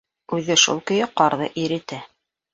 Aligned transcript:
Үҙе 0.37 0.55
шул 0.61 0.81
көйө 0.93 1.09
ҡарҙы 1.21 1.51
иретә. 1.67 2.03